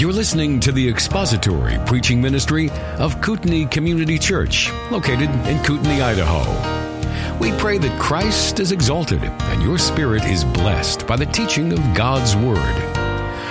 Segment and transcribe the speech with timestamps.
[0.00, 6.40] You're listening to the expository preaching ministry of Kootenai Community Church, located in Kootenai, Idaho.
[7.38, 11.80] We pray that Christ is exalted and your spirit is blessed by the teaching of
[11.94, 12.74] God's Word.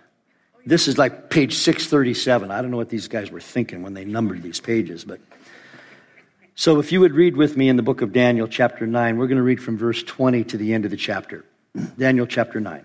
[0.66, 2.50] This is like page 637.
[2.50, 5.20] I don't know what these guys were thinking when they numbered these pages, but
[6.60, 9.28] so if you would read with me in the book of Daniel, chapter 9, we're
[9.28, 11.46] going to read from verse 20 to the end of the chapter.
[11.98, 12.84] Daniel chapter 9.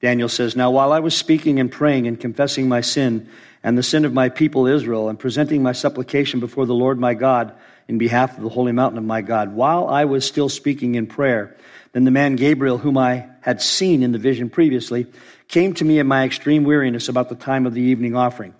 [0.00, 3.28] Daniel says, Now while I was speaking and praying and confessing my sin
[3.62, 7.12] and the sin of my people Israel and presenting my supplication before the Lord my
[7.12, 7.54] God,
[7.88, 9.54] in behalf of the holy mountain of my God.
[9.54, 11.56] While I was still speaking in prayer,
[11.92, 15.06] then the man Gabriel, whom I had seen in the vision previously,
[15.48, 18.54] came to me in my extreme weariness about the time of the evening offering.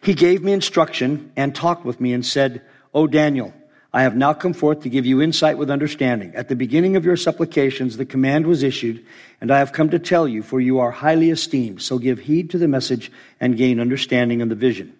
[0.00, 2.62] He gave me instruction and talked with me and said,
[2.94, 3.52] O Daniel,
[3.92, 6.34] I have now come forth to give you insight with understanding.
[6.34, 9.04] At the beginning of your supplications, the command was issued,
[9.40, 11.82] and I have come to tell you, for you are highly esteemed.
[11.82, 13.10] So give heed to the message
[13.40, 14.94] and gain understanding of the vision.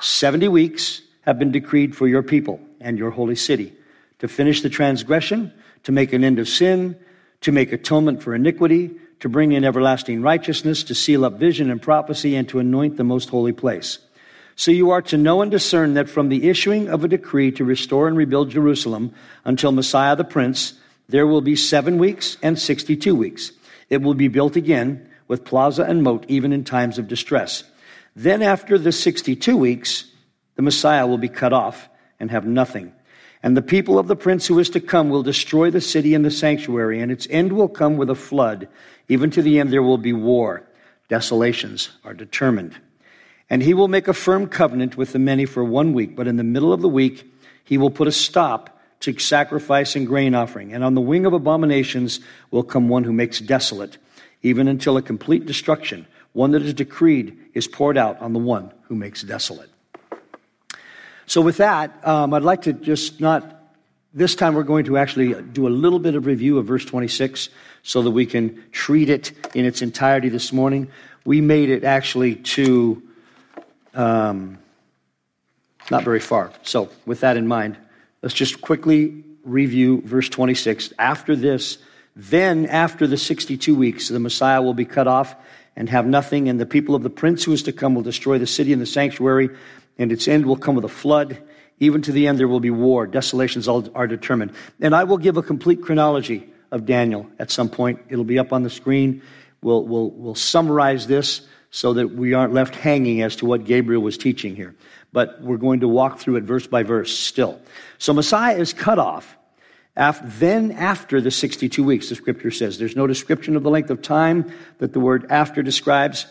[0.00, 3.70] Seventy weeks have been decreed for your people and your holy city
[4.18, 5.52] to finish the transgression,
[5.82, 6.98] to make an end of sin,
[7.42, 8.90] to make atonement for iniquity,
[9.20, 13.04] to bring in everlasting righteousness, to seal up vision and prophecy, and to anoint the
[13.04, 13.98] most holy place.
[14.56, 17.64] So you are to know and discern that from the issuing of a decree to
[17.64, 19.12] restore and rebuild Jerusalem
[19.44, 20.80] until Messiah the Prince,
[21.10, 23.52] there will be seven weeks and 62 weeks.
[23.90, 27.64] It will be built again with plaza and moat, even in times of distress.
[28.16, 30.06] Then, after the 62 weeks,
[30.58, 31.88] the Messiah will be cut off
[32.18, 32.92] and have nothing.
[33.44, 36.24] And the people of the prince who is to come will destroy the city and
[36.24, 38.66] the sanctuary, and its end will come with a flood.
[39.06, 40.64] Even to the end there will be war.
[41.08, 42.76] Desolations are determined.
[43.48, 46.38] And he will make a firm covenant with the many for one week, but in
[46.38, 47.32] the middle of the week
[47.62, 50.72] he will put a stop to sacrifice and grain offering.
[50.72, 52.18] And on the wing of abominations
[52.50, 53.96] will come one who makes desolate,
[54.42, 58.72] even until a complete destruction, one that is decreed, is poured out on the one
[58.88, 59.70] who makes desolate.
[61.28, 63.62] So, with that, um, I'd like to just not,
[64.14, 67.50] this time we're going to actually do a little bit of review of verse 26
[67.82, 70.88] so that we can treat it in its entirety this morning.
[71.26, 73.02] We made it actually to
[73.92, 74.56] um,
[75.90, 76.50] not very far.
[76.62, 77.76] So, with that in mind,
[78.22, 80.94] let's just quickly review verse 26.
[80.98, 81.76] After this,
[82.16, 85.36] then after the 62 weeks, the Messiah will be cut off
[85.76, 88.38] and have nothing, and the people of the prince who is to come will destroy
[88.38, 89.50] the city and the sanctuary
[89.98, 91.38] and its end will come with a flood.
[91.80, 93.06] Even to the end, there will be war.
[93.06, 94.52] Desolations are determined.
[94.80, 98.00] And I will give a complete chronology of Daniel at some point.
[98.08, 99.22] It'll be up on the screen.
[99.62, 104.02] We'll, we'll, we'll summarize this so that we aren't left hanging as to what Gabriel
[104.02, 104.74] was teaching here.
[105.12, 107.60] But we're going to walk through it verse by verse still.
[107.98, 109.36] So Messiah is cut off.
[110.22, 112.78] Then after the 62 weeks, the scripture says.
[112.78, 116.26] There's no description of the length of time that the word after describes.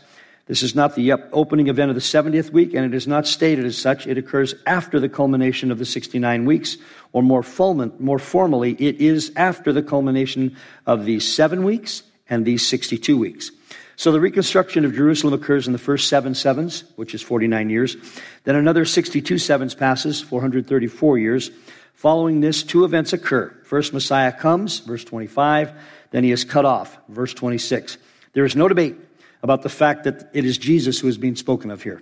[0.47, 3.65] This is not the opening event of the 70th week, and it is not stated
[3.65, 4.07] as such.
[4.07, 6.77] It occurs after the culmination of the 69 weeks,
[7.11, 10.55] or more, formally, it is after the culmination
[10.85, 13.51] of these seven weeks and these 62 weeks.
[13.97, 17.97] So the reconstruction of Jerusalem occurs in the first seven sevens, which is 49 years.
[18.43, 21.51] Then another 62 sevens passes, 434 years.
[21.95, 23.49] Following this, two events occur.
[23.63, 25.71] First, Messiah comes, verse 25.
[26.11, 27.97] Then he is cut off, verse 26.
[28.33, 28.95] There is no debate
[29.43, 32.01] about the fact that it is Jesus who is being spoken of here.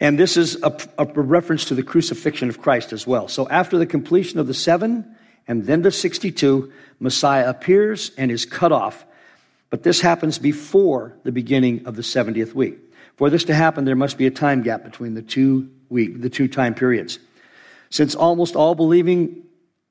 [0.00, 3.26] And this is a, a, reference to the crucifixion of Christ as well.
[3.26, 5.16] So after the completion of the seven
[5.48, 9.04] and then the 62, Messiah appears and is cut off.
[9.70, 12.78] But this happens before the beginning of the 70th week.
[13.16, 16.30] For this to happen, there must be a time gap between the two week, the
[16.30, 17.18] two time periods.
[17.90, 19.42] Since almost all believing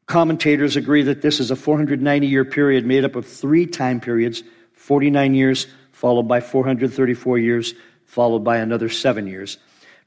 [0.05, 4.43] commentators agree that this is a 490 year period made up of three time periods
[4.87, 7.73] 49 years, followed by 434 years,
[8.05, 9.57] followed by another seven years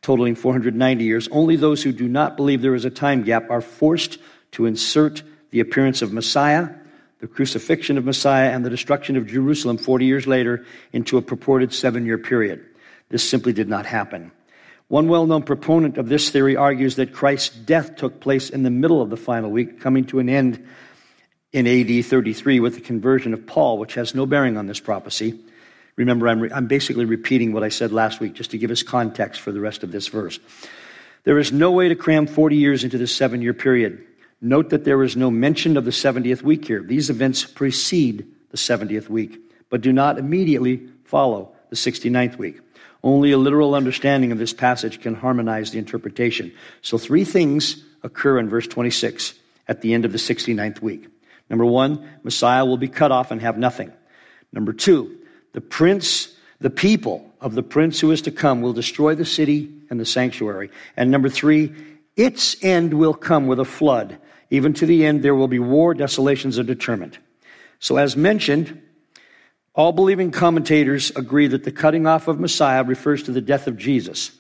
[0.03, 3.61] totaling 490 years, only those who do not believe there is a time gap are
[3.61, 4.19] forced
[4.53, 6.71] to insert the appearance of Messiah,
[7.21, 11.75] the crucifixion of Messiah, and the destruction of Jerusalem 40 years later into a purported
[11.75, 12.65] seven year period.
[13.11, 14.33] This simply did not happen.
[14.89, 18.71] One well known proponent of this theory argues that Christ's death took place in the
[18.71, 20.67] middle of the final week, coming to an end
[21.53, 25.39] in AD 33 with the conversion of Paul, which has no bearing on this prophecy.
[25.97, 28.83] Remember, I'm, re- I'm basically repeating what I said last week just to give us
[28.83, 30.39] context for the rest of this verse.
[31.25, 34.07] There is no way to cram 40 years into this seven year period.
[34.41, 36.81] Note that there is no mention of the 70th week here.
[36.81, 39.39] These events precede the 70th week,
[39.69, 42.61] but do not immediately follow the 69th week.
[43.03, 46.53] Only a literal understanding of this passage can harmonize the interpretation.
[46.83, 49.35] So, three things occur in verse 26
[49.69, 51.09] at the end of the 69th week.
[51.51, 53.93] Number one, Messiah will be cut off and have nothing.
[54.53, 55.19] Number two,
[55.53, 59.71] the prince, the people of the prince who is to come will destroy the city
[59.91, 60.71] and the sanctuary.
[60.97, 61.75] And number three,
[62.17, 64.19] its end will come with a flood.
[64.51, 67.19] Even to the end, there will be war, desolations are determined.
[67.81, 68.83] So, as mentioned,
[69.75, 73.77] all believing commentators agree that the cutting off of Messiah refers to the death of
[73.77, 74.33] Jesus.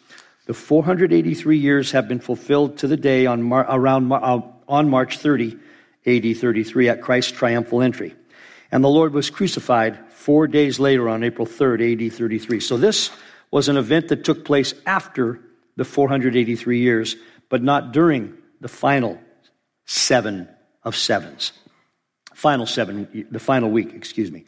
[0.46, 5.18] The 483 years have been fulfilled to the day on Mar- around uh, on March
[5.18, 5.56] 30,
[6.06, 8.14] AD 33, at Christ's triumphal entry.
[8.72, 12.60] And the Lord was crucified four days later on April 3rd, AD 33.
[12.60, 13.10] So this
[13.50, 15.40] was an event that took place after
[15.76, 17.16] the 483 years,
[17.48, 19.18] but not during the final
[19.86, 20.48] seven
[20.84, 21.52] of sevens.
[22.34, 24.44] Final seven, the final week, excuse me.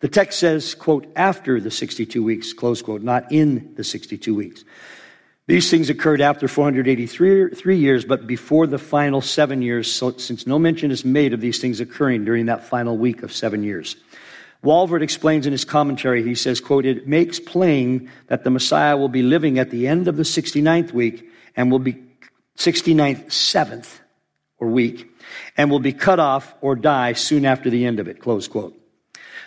[0.00, 4.64] The text says, quote, after the 62 weeks, close quote, not in the 62 weeks.
[5.52, 10.46] These things occurred after 483 three years, but before the final seven years, so, since
[10.46, 13.96] no mention is made of these things occurring during that final week of seven years.
[14.64, 19.10] Walvoord explains in his commentary, he says, quote, it makes plain that the Messiah will
[19.10, 22.02] be living at the end of the 69th week and will be
[22.56, 24.00] 69th, seventh
[24.56, 25.06] or week,
[25.58, 28.74] and will be cut off or die soon after the end of it, close quote.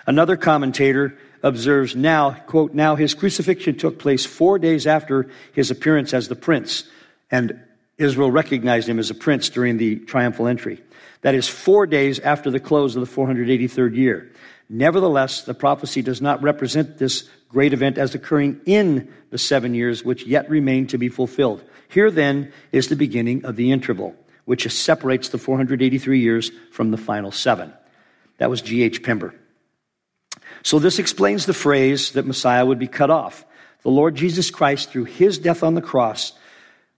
[0.05, 6.11] Another commentator observes now, quote, now his crucifixion took place four days after his appearance
[6.11, 6.85] as the prince,
[7.29, 7.61] and
[7.99, 10.83] Israel recognized him as a prince during the triumphal entry.
[11.21, 14.31] That is four days after the close of the 483rd year.
[14.69, 20.03] Nevertheless, the prophecy does not represent this great event as occurring in the seven years
[20.03, 21.63] which yet remain to be fulfilled.
[21.89, 24.15] Here then is the beginning of the interval,
[24.45, 27.71] which separates the 483 years from the final seven.
[28.39, 29.03] That was G.H.
[29.03, 29.35] Pember.
[30.65, 33.45] So this explains the phrase that Messiah would be cut off.
[33.83, 36.33] The Lord Jesus Christ, through his death on the cross,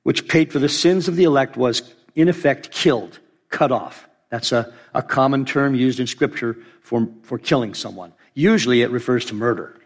[0.03, 3.19] which paid for the sins of the elect, was in effect killed,
[3.49, 4.07] cut off.
[4.29, 8.13] That's a, a common term used in Scripture for, for killing someone.
[8.33, 9.77] Usually it refers to murder.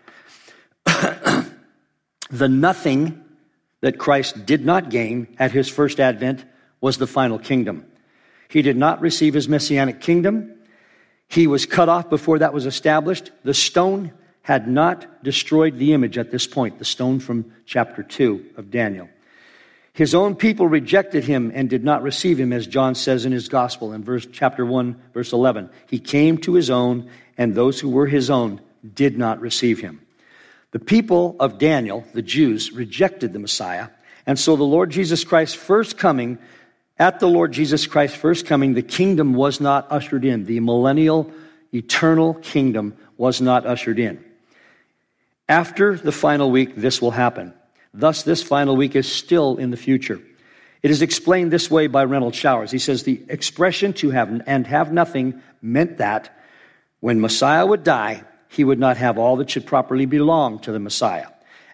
[0.85, 1.49] the
[2.29, 3.23] nothing
[3.79, 6.45] that Christ did not gain at his first advent
[6.81, 7.87] was the final kingdom.
[8.47, 10.53] He did not receive his messianic kingdom.
[11.31, 13.31] He was cut off before that was established.
[13.43, 14.11] The stone
[14.41, 19.07] had not destroyed the image at this point, the stone from chapter 2 of Daniel.
[19.93, 23.47] His own people rejected him and did not receive him, as John says in his
[23.47, 25.69] gospel in verse, chapter 1, verse 11.
[25.87, 28.59] He came to his own, and those who were his own
[28.93, 30.01] did not receive him.
[30.71, 33.87] The people of Daniel, the Jews, rejected the Messiah,
[34.25, 36.39] and so the Lord Jesus Christ's first coming,
[37.01, 40.45] at the Lord Jesus Christ's first coming, the kingdom was not ushered in.
[40.45, 41.31] The millennial,
[41.73, 44.23] eternal kingdom was not ushered in.
[45.49, 47.55] After the final week, this will happen.
[47.91, 50.21] Thus, this final week is still in the future.
[50.83, 52.69] It is explained this way by Renald Showers.
[52.69, 56.29] He says the expression to have and have nothing meant that
[56.99, 60.79] when Messiah would die, he would not have all that should properly belong to the
[60.79, 61.29] Messiah.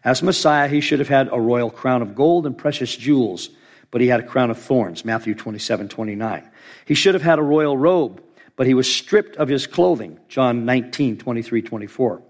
[0.06, 3.50] As Messiah, he should have had a royal crown of gold and precious jewels,
[3.91, 6.50] but he had a crown of thorns, Matthew 27, 29.
[6.86, 8.22] He should have had a royal robe,
[8.56, 12.22] but he was stripped of his clothing, John 19, 23, 24.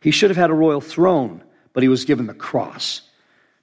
[0.00, 1.42] He should have had a royal throne,
[1.72, 3.02] but he was given the cross,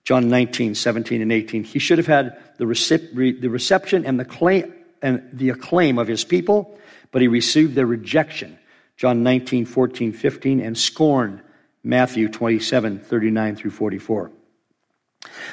[0.04, 1.64] John 19, 17, and 18.
[1.64, 6.08] He should have had the, recep- the reception and the, claim, and the acclaim of
[6.08, 6.78] his people,
[7.12, 8.58] but he received their rejection.
[8.98, 11.42] John 19, 14, 15, and scorn.
[11.84, 14.32] Matthew 27, 39 through 44.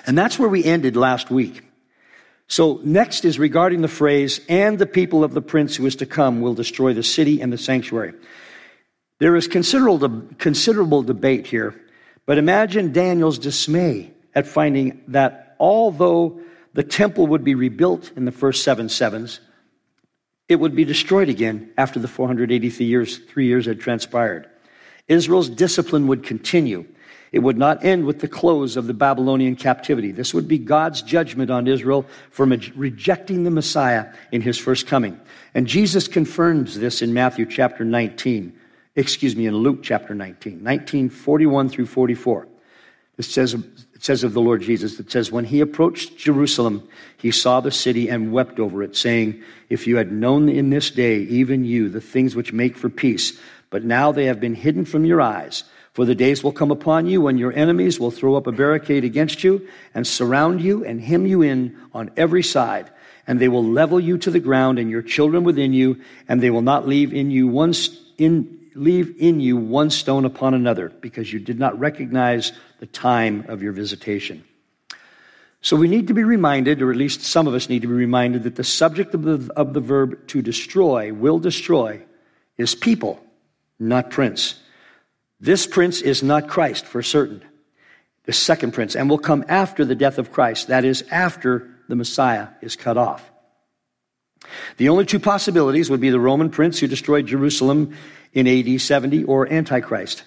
[0.06, 1.62] And that's where we ended last week.
[2.48, 6.06] So next is regarding the phrase, and the people of the prince who is to
[6.06, 8.14] come will destroy the city and the sanctuary.
[9.18, 11.78] There is considerable, considerable debate here,
[12.24, 16.40] but imagine Daniel's dismay at finding that although
[16.72, 19.40] the temple would be rebuilt in the first seven sevens,
[20.48, 24.48] it would be destroyed again after the 483 years, three years had transpired.
[25.06, 26.86] Israel's discipline would continue.
[27.30, 30.12] It would not end with the close of the Babylonian captivity.
[30.12, 35.20] This would be God's judgment on Israel for rejecting the Messiah in his first coming.
[35.54, 38.58] And Jesus confirms this in Matthew chapter 19,
[38.96, 42.48] excuse me, in Luke chapter 19, 19, 41 through 44.
[43.18, 47.32] It says, it says of the Lord Jesus, it says, When he approached Jerusalem, he
[47.32, 51.18] saw the city and wept over it, saying, If you had known in this day,
[51.22, 53.38] even you, the things which make for peace,
[53.70, 55.64] but now they have been hidden from your eyes.
[55.98, 59.02] For the days will come upon you when your enemies will throw up a barricade
[59.02, 62.88] against you and surround you and hem you in on every side.
[63.26, 66.50] And they will level you to the ground and your children within you, and they
[66.50, 67.74] will not leave in you one
[68.16, 73.44] in, leave in you one stone upon another, because you did not recognize the time
[73.48, 74.44] of your visitation.
[75.62, 77.94] So we need to be reminded, or at least some of us need to be
[77.94, 82.00] reminded, that the subject of the, of the verb to destroy, will destroy,
[82.56, 83.20] is people,
[83.80, 84.62] not prince.
[85.40, 87.42] This prince is not Christ for certain.
[88.24, 91.96] The second prince, and will come after the death of Christ, that is, after the
[91.96, 93.30] Messiah is cut off.
[94.76, 97.94] The only two possibilities would be the Roman prince who destroyed Jerusalem
[98.32, 100.24] in AD 70 or Antichrist.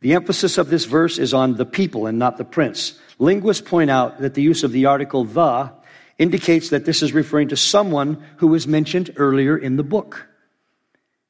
[0.00, 2.98] The emphasis of this verse is on the people and not the prince.
[3.18, 5.72] Linguists point out that the use of the article the
[6.18, 10.27] indicates that this is referring to someone who was mentioned earlier in the book.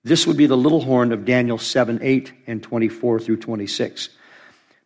[0.09, 4.09] This would be the little horn of Daniel 7, 8, and 24 through 26.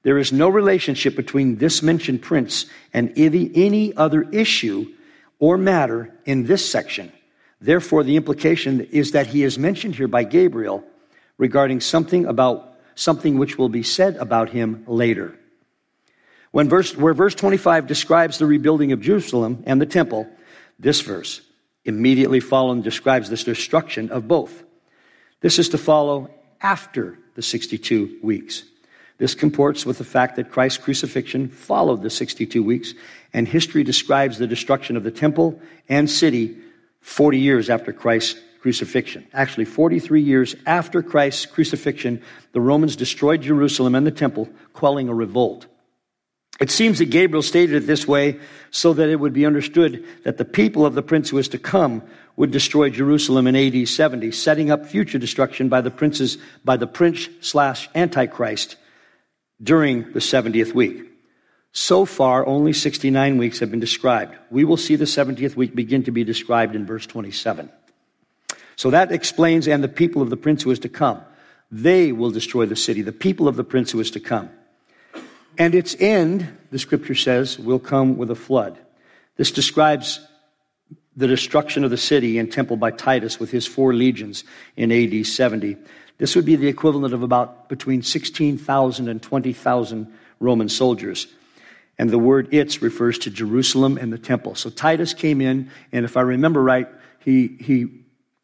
[0.03, 4.93] There is no relationship between this mentioned prince and any other issue
[5.39, 7.13] or matter in this section.
[7.61, 10.83] Therefore, the implication is that he is mentioned here by Gabriel
[11.39, 15.39] regarding something about something which will be said about him later.
[16.51, 20.29] When verse, where verse 25 describes the rebuilding of Jerusalem and the temple,
[20.81, 21.43] this verse
[21.85, 24.65] immediately following describes this destruction of both.
[25.43, 26.31] This is to follow
[26.61, 28.65] after the 62 weeks.
[29.19, 32.95] This comports with the fact that Christ's crucifixion followed the 62 weeks,
[33.33, 36.57] and history describes the destruction of the temple and city
[37.01, 39.27] 40 years after Christ's crucifixion.
[39.33, 42.23] Actually, 43 years after Christ's crucifixion,
[42.53, 45.67] the Romans destroyed Jerusalem and the temple, quelling a revolt.
[46.61, 48.39] It seems that Gabriel stated it this way
[48.71, 51.59] so that it would be understood that the people of the prince who is to
[51.59, 52.03] come
[52.37, 56.87] would destroy Jerusalem in AD 70, setting up future destruction by the princes, by the
[56.87, 58.77] prince slash antichrist
[59.63, 61.09] during the 70th week.
[61.73, 64.37] So far, only 69 weeks have been described.
[64.51, 67.71] We will see the 70th week begin to be described in verse 27.
[68.77, 71.23] So that explains, and the people of the prince who is to come.
[71.71, 74.51] They will destroy the city, the people of the prince who is to come.
[75.57, 78.79] And its end, the scripture says, will come with a flood.
[79.37, 80.21] This describes
[81.17, 84.45] the destruction of the city and temple by Titus with his four legions
[84.77, 85.77] in AD 70.
[86.19, 91.27] This would be the equivalent of about between 16,000 and 20,000 Roman soldiers.
[91.99, 94.55] And the word its refers to Jerusalem and the temple.
[94.55, 96.89] So Titus came in, and if I remember right,
[97.19, 97.87] he, he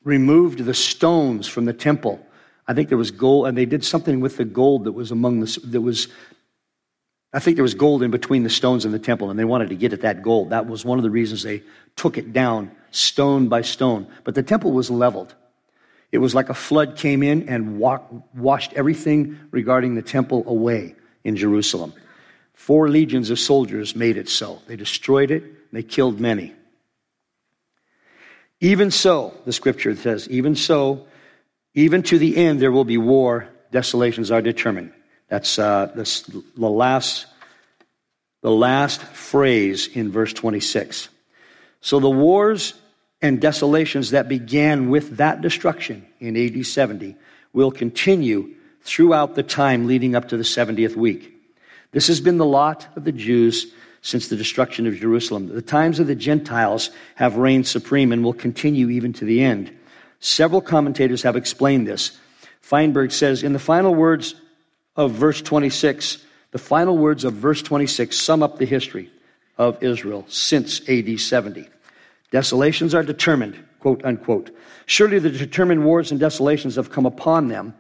[0.05, 2.25] removed the stones from the temple.
[2.67, 5.41] I think there was gold, and they did something with the gold that was among
[5.41, 6.09] the, that was
[7.33, 9.69] I think there was gold in between the stones in the temple, and they wanted
[9.69, 10.51] to get at that gold.
[10.51, 11.63] That was one of the reasons they
[11.95, 14.07] took it down stone by stone.
[14.25, 15.35] But the temple was leveled.
[16.11, 21.37] It was like a flood came in and washed everything regarding the temple away in
[21.37, 21.93] Jerusalem.
[22.55, 24.63] Four legions of soldiers made it so.
[24.67, 26.55] They destroyed it, they killed many.
[28.61, 31.07] Even so, the scripture says, even so,
[31.75, 34.93] even to the end there will be war, desolations are determined.
[35.29, 37.27] That's uh, this, the, last,
[38.43, 41.09] the last phrase in verse 26.
[41.81, 42.75] So the wars
[43.21, 47.17] and desolations that began with that destruction in AD 70
[47.53, 51.35] will continue throughout the time leading up to the 70th week.
[51.93, 55.49] This has been the lot of the Jews since the destruction of Jerusalem.
[55.49, 59.77] The times of the Gentiles have reigned supreme and will continue even to the end.
[60.21, 62.19] Several commentators have explained this.
[62.61, 64.35] Feinberg says, in the final words
[64.99, 66.19] of verse 26,
[66.50, 69.11] the final words of verse 26 sum up the history
[69.57, 71.69] of Israel since AD 70.
[72.33, 74.50] Desolations are determined, quote unquote.
[74.87, 77.75] Surely the determined wars and desolations have come upon them.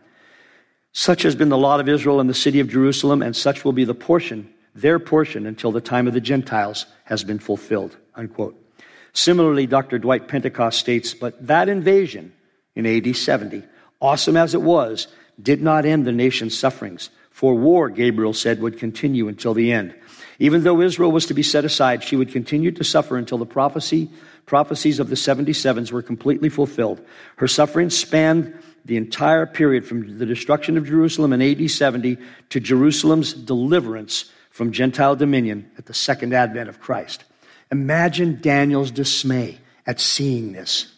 [0.92, 3.72] Such has been the lot of Israel and the city of Jerusalem, and such will
[3.72, 7.96] be the portion their portion until the time of the Gentiles has been fulfilled.
[8.14, 8.56] Unquote.
[9.12, 9.98] Similarly, Dr.
[9.98, 12.32] Dwight Pentecost states, but that invasion
[12.76, 13.64] in AD 70,
[14.00, 15.08] awesome as it was,
[15.40, 17.10] did not end the nation's sufferings.
[17.30, 19.94] For war, Gabriel said, would continue until the end.
[20.38, 23.46] Even though Israel was to be set aside, she would continue to suffer until the
[23.46, 24.10] prophecy,
[24.46, 27.00] prophecies of the 77s were completely fulfilled.
[27.36, 32.16] Her suffering spanned the entire period from the destruction of Jerusalem in AD 70
[32.50, 37.24] to Jerusalem's deliverance from Gentile dominion at the second advent of Christ.
[37.70, 40.92] Imagine Daniel's dismay at seeing this.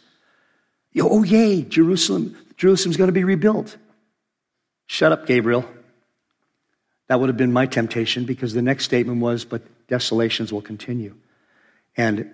[0.98, 3.76] Oh, yay, Jerusalem, Jerusalem's going to be rebuilt.
[4.92, 5.64] Shut up, Gabriel.
[7.06, 11.14] That would have been my temptation because the next statement was, but desolations will continue.
[11.96, 12.28] And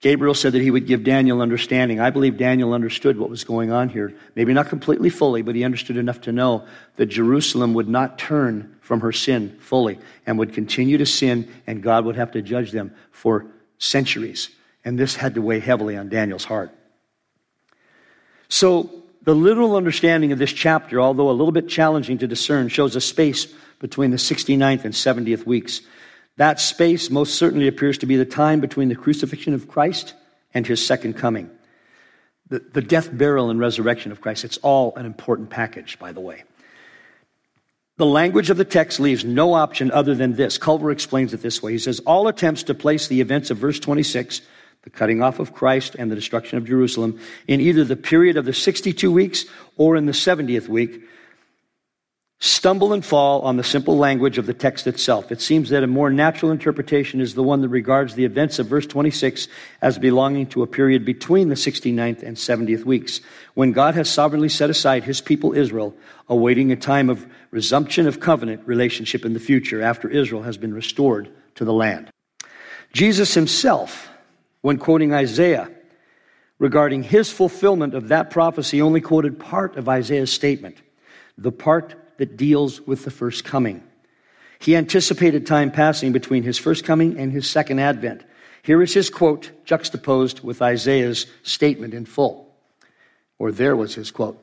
[0.00, 2.00] Gabriel said that he would give Daniel understanding.
[2.00, 4.12] I believe Daniel understood what was going on here.
[4.34, 8.76] Maybe not completely fully, but he understood enough to know that Jerusalem would not turn
[8.80, 12.72] from her sin fully and would continue to sin, and God would have to judge
[12.72, 13.46] them for
[13.78, 14.48] centuries.
[14.84, 16.74] And this had to weigh heavily on Daniel's heart.
[18.48, 22.96] So, the literal understanding of this chapter, although a little bit challenging to discern, shows
[22.96, 23.46] a space
[23.78, 25.82] between the 69th and 70th weeks.
[26.36, 30.14] That space most certainly appears to be the time between the crucifixion of Christ
[30.54, 31.50] and his second coming.
[32.48, 36.20] The, the death, burial, and resurrection of Christ, it's all an important package, by the
[36.20, 36.44] way.
[37.96, 40.56] The language of the text leaves no option other than this.
[40.56, 41.72] Culver explains it this way.
[41.72, 44.40] He says, All attempts to place the events of verse 26,
[44.82, 48.44] the cutting off of Christ and the destruction of Jerusalem, in either the period of
[48.44, 49.44] the 62 weeks
[49.76, 51.02] or in the 70th week
[52.42, 55.30] stumble and fall on the simple language of the text itself.
[55.30, 58.66] It seems that a more natural interpretation is the one that regards the events of
[58.66, 59.46] verse 26
[59.82, 63.20] as belonging to a period between the 69th and 70th weeks,
[63.52, 65.94] when God has sovereignly set aside his people Israel,
[66.30, 70.72] awaiting a time of resumption of covenant relationship in the future after Israel has been
[70.72, 72.10] restored to the land.
[72.94, 74.09] Jesus himself,
[74.62, 75.70] when quoting Isaiah,
[76.58, 80.76] regarding his fulfillment of that prophecy, he only quoted part of Isaiah's statement.
[81.38, 83.82] The part that deals with the first coming.
[84.58, 88.22] He anticipated time passing between his first coming and his second advent.
[88.62, 92.54] Here is his quote juxtaposed with Isaiah's statement in full.
[93.38, 94.38] Or there was his quote.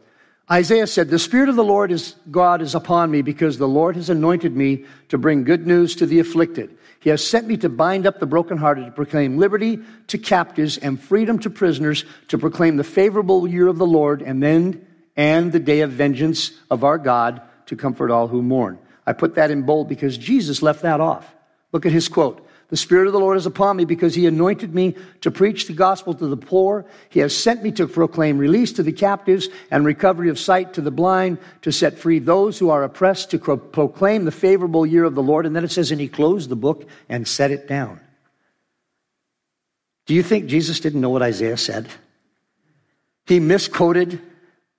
[0.49, 3.95] Isaiah said, The Spirit of the Lord is God is upon me because the Lord
[3.95, 6.75] has anointed me to bring good news to the afflicted.
[7.07, 11.01] He has sent me to bind up the brokenhearted, to proclaim liberty to captives and
[11.01, 15.59] freedom to prisoners, to proclaim the favorable year of the Lord and then and the
[15.61, 18.77] day of vengeance of our God to comfort all who mourn.
[19.05, 21.33] I put that in bold because Jesus left that off.
[21.71, 22.45] Look at his quote.
[22.69, 25.73] The Spirit of the Lord is upon me because He anointed me to preach the
[25.73, 26.85] gospel to the poor.
[27.09, 30.81] He has sent me to proclaim release to the captives and recovery of sight to
[30.81, 35.15] the blind, to set free those who are oppressed, to proclaim the favorable year of
[35.15, 35.45] the Lord.
[35.45, 38.01] And then it says, and He closed the book and set it down.
[40.05, 41.87] Do you think Jesus didn't know what Isaiah said?
[43.25, 44.21] He misquoted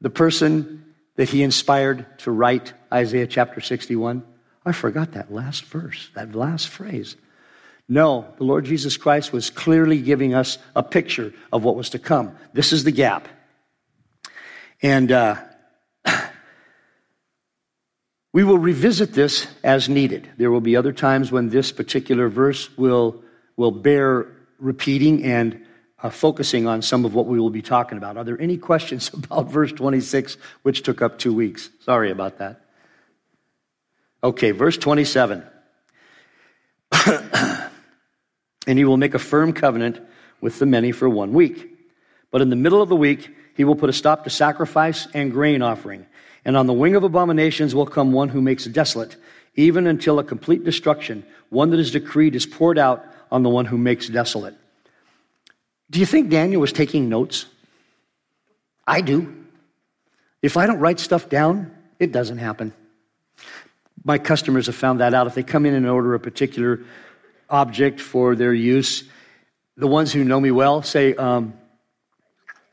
[0.01, 4.22] the person that he inspired to write Isaiah chapter 61?
[4.64, 7.16] I forgot that last verse, that last phrase.
[7.88, 11.98] No, the Lord Jesus Christ was clearly giving us a picture of what was to
[11.98, 12.37] come.
[12.53, 13.29] This is the gap.
[14.83, 15.37] And uh,
[18.35, 20.29] we will revisit this as needed.
[20.37, 23.22] There will be other times when this particular verse will,
[23.57, 24.27] will bear
[24.59, 25.64] repeating and
[26.01, 28.18] uh, focusing on some of what we will be talking about.
[28.18, 31.70] Are there any questions about verse 26, which took up two weeks?
[31.81, 32.61] Sorry about that.
[34.22, 35.42] Okay, verse 27.
[38.68, 39.98] and he will make a firm covenant
[40.42, 41.74] with the many for one week.
[42.31, 45.33] But in the middle of the week, he will put a stop to sacrifice and
[45.33, 46.07] grain offering.
[46.44, 49.16] And on the wing of abominations will come one who makes desolate,
[49.57, 53.64] even until a complete destruction, one that is decreed, is poured out on the one
[53.64, 54.54] who makes desolate.
[55.90, 57.46] Do you think Daniel was taking notes?
[58.87, 59.35] I do.
[60.42, 62.74] If I don't write stuff down, it doesn't happen.
[64.04, 65.26] My customers have found that out.
[65.26, 66.81] If they come in and order a particular
[67.50, 69.04] object for their use,
[69.76, 71.54] the ones who know me well say, um,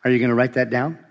[0.04, 1.00] Are you going to write that down?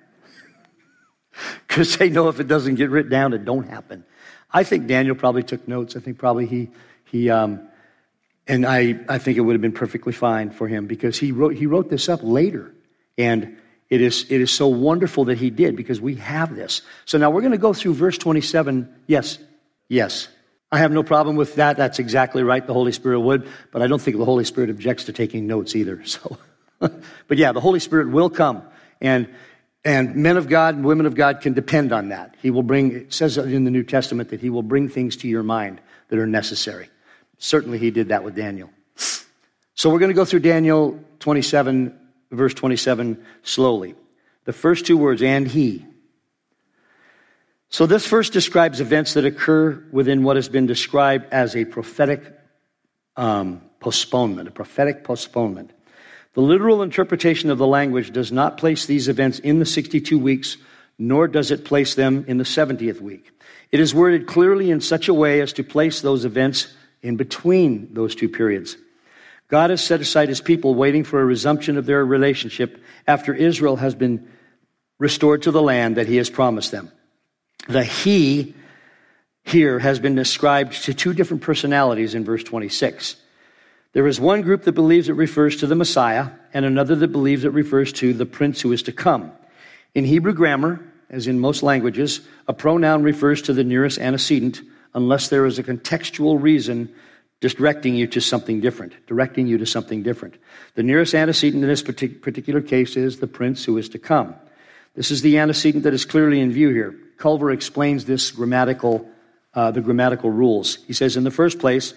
[1.66, 4.04] Because they know if it doesn't get written down, it don't happen.
[4.52, 5.96] I think Daniel probably took notes.
[5.96, 6.70] I think probably he,
[7.06, 7.68] he um,
[8.46, 11.54] and I, I think it would have been perfectly fine for him because he wrote,
[11.54, 12.72] he wrote this up later.
[13.16, 13.56] And
[13.88, 16.82] it is, it is so wonderful that he did because we have this.
[17.04, 18.92] So now we're going to go through verse 27.
[19.06, 19.38] Yes,
[19.88, 20.28] yes.
[20.74, 21.76] I have no problem with that.
[21.76, 22.66] That's exactly right.
[22.66, 25.76] The Holy Spirit would, but I don't think the Holy Spirit objects to taking notes
[25.76, 26.02] either.
[26.80, 26.90] So,
[27.28, 28.62] but yeah, the Holy Spirit will come.
[29.00, 29.28] And,
[29.84, 32.34] and men of God and women of God can depend on that.
[32.42, 35.28] He will bring, it says in the New Testament that he will bring things to
[35.28, 36.90] your mind that are necessary.
[37.38, 38.68] Certainly, he did that with Daniel.
[39.76, 41.96] So, we're going to go through Daniel 27,
[42.32, 43.94] verse 27, slowly.
[44.44, 45.86] The first two words, and he.
[47.74, 52.22] So, this verse describes events that occur within what has been described as a prophetic
[53.16, 55.72] um, postponement, a prophetic postponement.
[56.34, 60.56] The literal interpretation of the language does not place these events in the 62 weeks,
[61.00, 63.32] nor does it place them in the 70th week.
[63.72, 67.92] It is worded clearly in such a way as to place those events in between
[67.92, 68.76] those two periods.
[69.48, 73.74] God has set aside his people waiting for a resumption of their relationship after Israel
[73.74, 74.28] has been
[75.00, 76.92] restored to the land that he has promised them.
[77.68, 78.54] The he
[79.44, 83.16] here has been described to two different personalities in verse 26.
[83.92, 87.44] There is one group that believes it refers to the Messiah, and another that believes
[87.44, 89.32] it refers to the prince who is to come.
[89.94, 94.62] In Hebrew grammar, as in most languages, a pronoun refers to the nearest antecedent
[94.94, 96.92] unless there is a contextual reason
[97.40, 100.34] directing you to something different, directing you to something different.
[100.76, 104.34] The nearest antecedent in this particular case is the prince who is to come.
[104.94, 106.96] This is the antecedent that is clearly in view here.
[107.18, 109.08] Culver explains this grammatical,
[109.54, 110.78] uh, the grammatical rules.
[110.86, 111.94] He says, in the first place,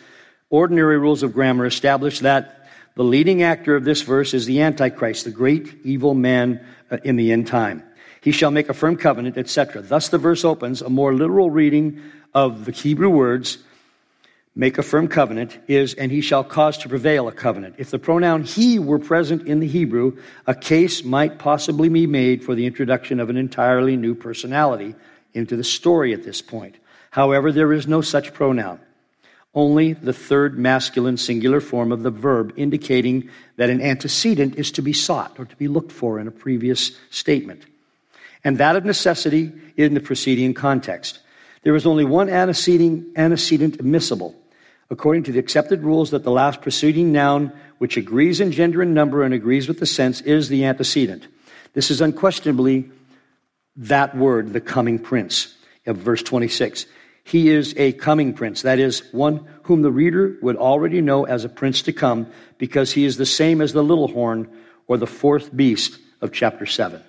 [0.49, 5.25] Ordinary rules of grammar establish that the leading actor of this verse is the Antichrist,
[5.25, 7.84] the great evil man uh, in the end time.
[8.21, 9.82] He shall make a firm covenant, etc.
[9.82, 10.82] Thus the verse opens.
[10.82, 12.01] A more literal reading
[12.34, 13.58] of the Hebrew words,
[14.58, 17.76] make a firm covenant, is, and he shall cause to prevail a covenant.
[17.78, 20.17] If the pronoun he were present in the Hebrew,
[20.48, 24.96] a case might possibly be made for the introduction of an entirely new personality
[25.34, 26.76] into the story at this point.
[27.12, 28.80] However, there is no such pronoun
[29.58, 34.84] only the third masculine singular form of the verb, indicating that an antecedent is to
[34.84, 37.65] be sought or to be looked for in a previous statement.
[38.43, 41.20] And that of necessity in the preceding context.
[41.63, 44.36] There is only one antecedent, antecedent admissible,
[44.89, 48.93] according to the accepted rules that the last preceding noun, which agrees in gender and
[48.93, 51.28] number and agrees with the sense, is the antecedent.
[51.73, 52.89] This is unquestionably
[53.76, 56.86] that word, the coming prince, of verse 26.
[57.23, 61.43] He is a coming prince, that is, one whom the reader would already know as
[61.43, 64.50] a prince to come, because he is the same as the little horn
[64.88, 67.04] or the fourth beast of chapter 7.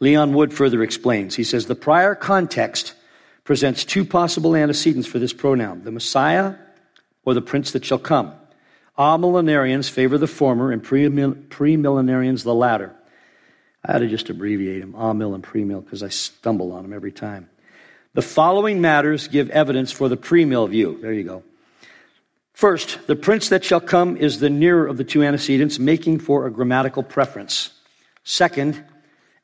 [0.00, 1.36] Leon Wood further explains.
[1.36, 2.94] He says the prior context
[3.46, 6.56] presents two possible antecedents for this pronoun the Messiah
[7.24, 8.34] or the prince that shall come.
[8.98, 12.94] Amillenarians favor the former and premillenarians the latter.
[13.84, 17.12] I ought to just abbreviate them, amil and premill, because I stumble on them every
[17.12, 17.48] time.
[18.14, 20.98] The following matters give evidence for the premill view.
[21.00, 21.42] There you go.
[22.52, 26.46] First, the prince that shall come is the nearer of the two antecedents, making for
[26.46, 27.70] a grammatical preference.
[28.24, 28.82] Second,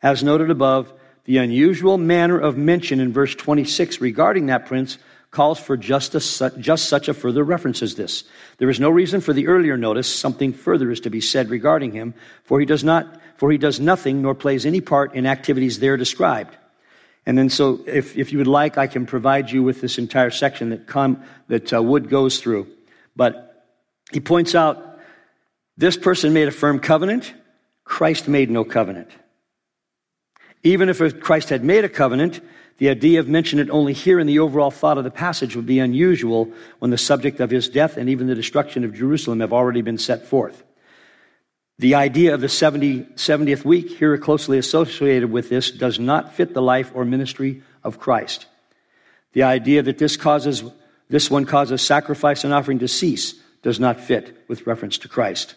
[0.02, 0.92] as noted above,
[1.24, 4.98] the unusual manner of mention in verse 26 regarding that prince
[5.30, 8.24] calls for just, a, just such a further reference as this.
[8.58, 10.06] There is no reason for the earlier notice.
[10.06, 13.80] Something further is to be said regarding him, for he does not, for he does
[13.80, 16.54] nothing nor plays any part in activities there described.
[17.24, 20.30] And then, so if, if you would like, I can provide you with this entire
[20.30, 21.16] section that,
[21.48, 22.66] that uh, Wood goes through.
[23.16, 23.64] But
[24.12, 24.98] he points out
[25.76, 27.32] this person made a firm covenant,
[27.84, 29.08] Christ made no covenant.
[30.62, 32.40] Even if Christ had made a covenant,
[32.78, 35.66] the idea of mentioning it only here in the overall thought of the passage would
[35.66, 39.52] be unusual when the subject of his death and even the destruction of Jerusalem have
[39.52, 40.64] already been set forth.
[41.78, 46.54] The idea of the 70, 70th week, here closely associated with this, does not fit
[46.54, 48.46] the life or ministry of Christ.
[49.32, 50.62] The idea that this causes,
[51.08, 55.54] this one causes sacrifice and offering to cease does not fit with reference to Christ.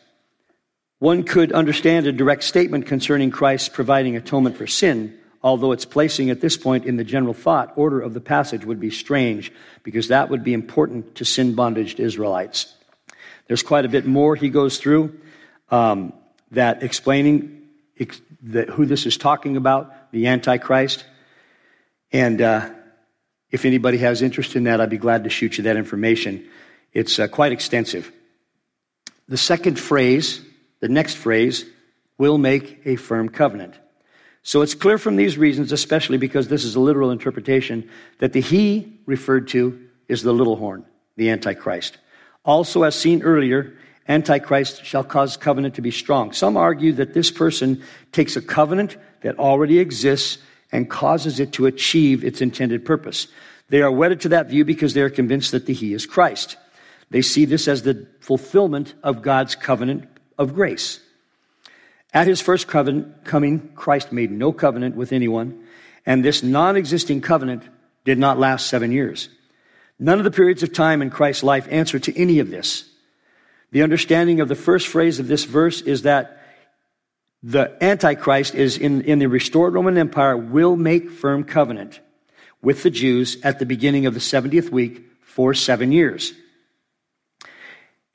[0.99, 6.29] One could understand a direct statement concerning Christ providing atonement for sin, although its placing
[6.29, 9.51] at this point in the general thought order of the passage would be strange,
[9.83, 12.73] because that would be important to sin bondaged Israelites.
[13.47, 15.19] There's quite a bit more he goes through
[15.69, 16.13] um,
[16.51, 17.63] that explaining
[17.99, 21.03] ex- that who this is talking about, the Antichrist.
[22.11, 22.69] And uh,
[23.51, 26.47] if anybody has interest in that, I'd be glad to shoot you that information.
[26.93, 28.11] It's uh, quite extensive.
[29.27, 30.41] The second phrase,
[30.85, 31.65] the next phrase,
[32.19, 33.73] will make a firm covenant.
[34.43, 38.39] So it's clear from these reasons, especially because this is a literal interpretation, that the
[38.39, 41.97] he referred to is the little horn, the Antichrist.
[42.43, 43.73] Also, as seen earlier,
[44.07, 46.31] Antichrist shall cause covenant to be strong.
[46.33, 50.37] Some argue that this person takes a covenant that already exists
[50.71, 53.27] and causes it to achieve its intended purpose.
[53.69, 56.57] They are wedded to that view because they are convinced that the He is Christ.
[57.09, 60.99] They see this as the fulfillment of God's covenant of grace.
[62.13, 65.63] At his first covenant coming, Christ made no covenant with anyone,
[66.05, 67.63] and this non existing covenant
[68.05, 69.29] did not last seven years.
[69.99, 72.89] None of the periods of time in Christ's life answer to any of this.
[73.71, 76.41] The understanding of the first phrase of this verse is that
[77.43, 81.99] the Antichrist is in, in the restored Roman Empire will make firm covenant
[82.61, 86.33] with the Jews at the beginning of the 70th week for seven years.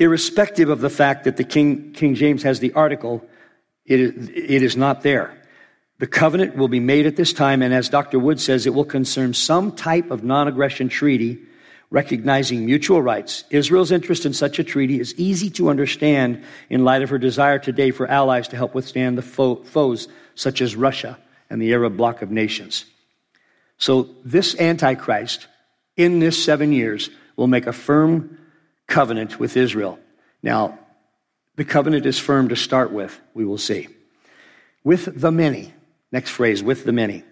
[0.00, 3.22] Irrespective of the fact that the King, King James has the article,
[3.84, 5.36] it, it is not there.
[5.98, 8.18] The covenant will be made at this time, and as Dr.
[8.18, 11.38] Wood says, it will concern some type of non aggression treaty
[11.90, 13.44] recognizing mutual rights.
[13.50, 17.58] Israel's interest in such a treaty is easy to understand in light of her desire
[17.58, 21.18] today for allies to help withstand the fo- foes such as Russia
[21.50, 22.86] and the Arab bloc of nations.
[23.76, 25.46] So, this Antichrist,
[25.96, 28.38] in this seven years, will make a firm
[28.90, 29.98] covenant with Israel.
[30.42, 30.78] Now,
[31.56, 33.88] the covenant is firm to start with, we will see.
[34.84, 35.72] With the many.
[36.12, 37.24] Next phrase, with the many.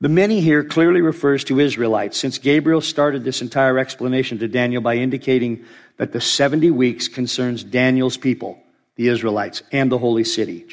[0.00, 4.80] The many here clearly refers to Israelites, since Gabriel started this entire explanation to Daniel
[4.80, 5.64] by indicating
[5.98, 8.58] that the 70 weeks concerns Daniel's people,
[8.96, 10.64] the Israelites, and the holy city,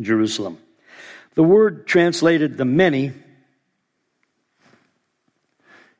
[0.00, 0.58] Jerusalem.
[1.34, 3.12] The word translated the many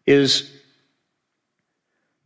[0.06, 0.50] is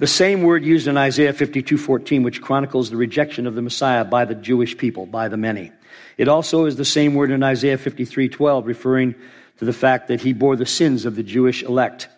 [0.00, 4.24] the same word used in Isaiah 52:14 which chronicles the rejection of the Messiah by
[4.24, 5.72] the Jewish people, by the many.
[6.16, 9.14] It also is the same word in Isaiah 53:12 referring
[9.58, 12.08] to the fact that he bore the sins of the Jewish elect.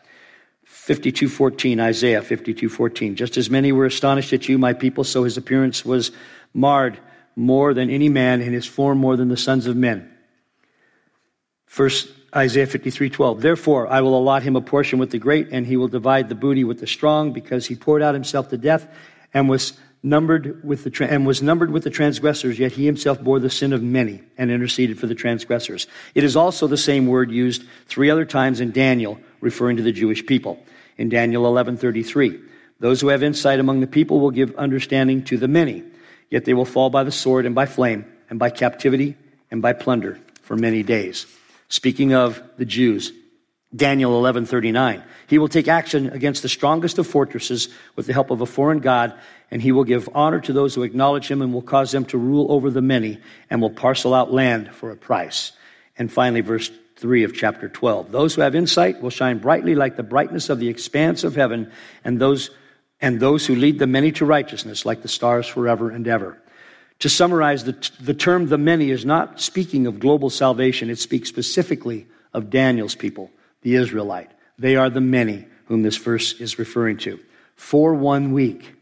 [0.65, 5.85] 52:14 Isaiah 52:14 Just as many were astonished at you my people so his appearance
[5.85, 6.13] was
[6.55, 7.01] marred
[7.35, 10.09] more than any man and his form more than the sons of men.
[11.73, 15.79] First Isaiah 53:12 Therefore I will allot him a portion with the great and he
[15.79, 18.87] will divide the booty with the strong because he poured out himself to death
[19.33, 23.39] and was numbered with the and was numbered with the transgressors, yet he himself bore
[23.39, 25.87] the sin of many and interceded for the transgressors.
[26.15, 29.93] It is also the same word used three other times in Daniel, referring to the
[29.93, 30.63] Jewish people.
[30.99, 32.39] In Daniel 11:33,
[32.81, 35.85] those who have insight among the people will give understanding to the many,
[36.29, 39.17] yet they will fall by the sword and by flame and by captivity
[39.51, 41.25] and by plunder for many days.
[41.73, 43.15] Speaking of the Jews,
[43.75, 45.03] Daniel 11:39.
[45.27, 48.81] He will take action against the strongest of fortresses with the help of a foreign
[48.81, 49.15] god,
[49.51, 52.19] and he will give honor to those who acknowledge him and will cause them to
[52.19, 55.53] rule over the many and will parcel out land for a price.
[55.97, 58.13] And finally verse 3 of chapter 12.
[58.13, 61.73] Those who have insight will shine brightly like the brightness of the expanse of heaven,
[62.05, 62.51] and those
[63.01, 66.37] and those who lead the many to righteousness like the stars forever and ever.
[67.03, 71.29] To summarize, the, the term the many is not speaking of global salvation, it speaks
[71.29, 74.31] specifically of Daniel's people the Israelite.
[74.57, 77.19] They are the many whom this verse is referring to.
[77.57, 78.77] For one week.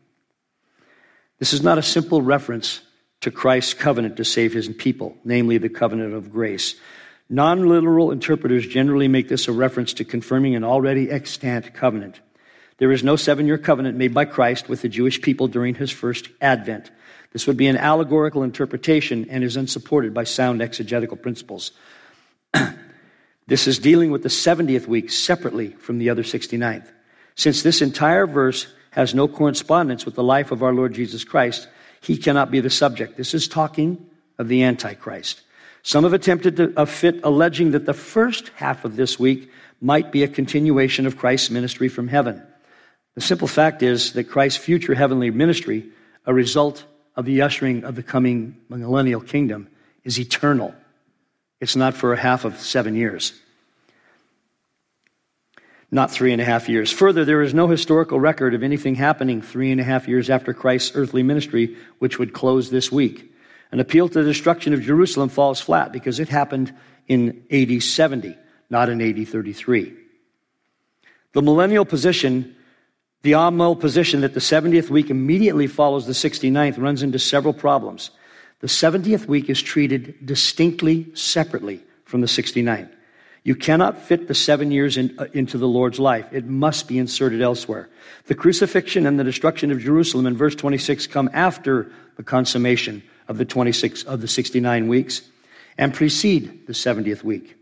[1.39, 2.83] This is not a simple reference
[3.23, 6.75] to Christ's covenant to save his people, namely the covenant of grace.
[7.31, 12.21] Non literal interpreters generally make this a reference to confirming an already extant covenant.
[12.77, 15.91] There is no seven year covenant made by Christ with the Jewish people during his
[15.91, 16.91] first advent.
[17.33, 21.73] This would be an allegorical interpretation and is unsupported by sound exegetical principles.
[23.51, 26.87] This is dealing with the 70th week separately from the other 69th.
[27.35, 31.67] Since this entire verse has no correspondence with the life of our Lord Jesus Christ,
[32.01, 33.17] he cannot be the subject.
[33.17, 34.07] This is talking
[34.39, 35.43] of the Antichrist.
[35.83, 40.23] Some have attempted to fit alleging that the first half of this week might be
[40.23, 42.41] a continuation of Christ's ministry from heaven.
[43.17, 45.91] The simple fact is that Christ's future heavenly ministry,
[46.25, 46.85] a result
[47.21, 49.69] of the ushering of the coming millennial kingdom,
[50.05, 50.75] is eternal.
[51.61, 53.35] It's not for a half of seven years,
[55.91, 56.91] not three and a half years.
[56.91, 60.55] Further, there is no historical record of anything happening three and a half years after
[60.55, 63.31] Christ's earthly ministry, which would close this week.
[63.71, 66.75] An appeal to the destruction of Jerusalem falls flat because it happened
[67.07, 68.35] in AD 70,
[68.71, 69.95] not in AD 33.
[71.35, 72.57] The millennial position,
[73.23, 78.11] the amill position that the 70th week immediately follows the 69th, runs into several problems.
[78.61, 82.91] The 70th week is treated distinctly separately from the 69th.
[83.43, 86.27] You cannot fit the seven years in, uh, into the Lord's life.
[86.31, 87.89] It must be inserted elsewhere.
[88.27, 93.39] The crucifixion and the destruction of Jerusalem in verse 26 come after the consummation of
[93.39, 95.23] the 26 of the 69 weeks
[95.79, 97.57] and precede the 70th week.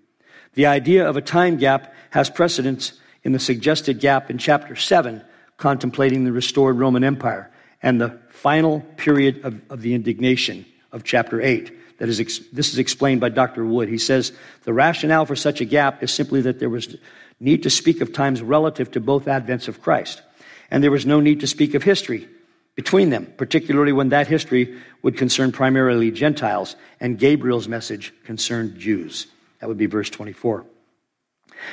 [0.55, 5.23] The idea of a time gap has precedence in the suggested gap in chapter 7,
[5.59, 7.51] contemplating the restored Roman Empire
[7.83, 11.99] and the final period of, of the indignation of chapter 8.
[11.99, 12.19] That is,
[12.53, 13.65] this is explained by Dr.
[13.65, 13.89] Wood.
[13.89, 16.97] He says the rationale for such a gap is simply that there was
[17.41, 20.23] need to speak of times relative to both advents of Christ.
[20.71, 22.29] And there was no need to speak of history
[22.75, 29.27] between them, particularly when that history would concern primarily Gentiles and Gabriel's message concerned Jews.
[29.61, 30.65] That would be verse 24.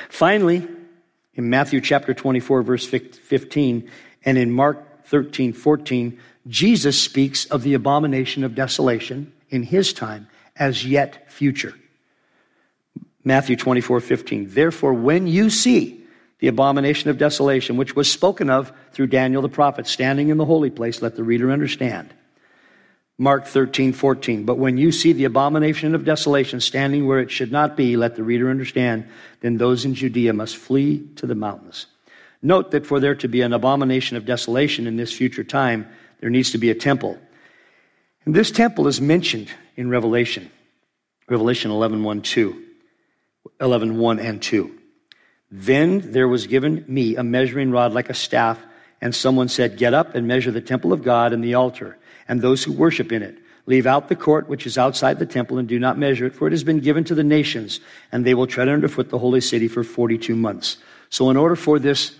[0.08, 0.66] Finally,
[1.36, 3.90] in Matthew chapter 24, verse 15,
[4.24, 6.18] and in Mark 13, 14,
[6.48, 11.74] Jesus speaks of the abomination of desolation in his time as yet future.
[13.22, 14.50] Matthew 24, 15.
[14.50, 16.00] Therefore, when you see
[16.38, 20.44] the abomination of desolation, which was spoken of through Daniel the prophet, standing in the
[20.44, 22.14] holy place, let the reader understand.
[23.18, 24.44] Mark 13, 14.
[24.44, 28.16] But when you see the abomination of desolation standing where it should not be, let
[28.16, 29.08] the reader understand,
[29.40, 31.86] then those in Judea must flee to the mountains.
[32.42, 35.88] Note that for there to be an abomination of desolation in this future time,
[36.20, 37.18] there needs to be a temple.
[38.26, 40.50] And this temple is mentioned in Revelation,
[41.28, 42.64] Revelation 11, 1, 2,
[43.60, 44.78] 11, 1 and 2.
[45.50, 48.58] Then there was given me a measuring rod like a staff,
[49.00, 51.96] and someone said, Get up and measure the temple of God and the altar,
[52.28, 53.38] and those who worship in it.
[53.66, 56.46] Leave out the court which is outside the temple, and do not measure it, for
[56.46, 57.80] it has been given to the nations,
[58.12, 60.76] and they will tread underfoot the holy city for 42 months.
[61.10, 62.16] So, in order for this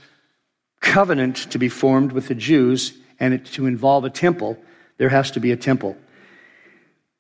[0.81, 4.59] covenant to be formed with the Jews and it to involve a temple,
[4.99, 5.97] there has to be a temple.